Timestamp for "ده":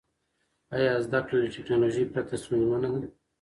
3.01-3.07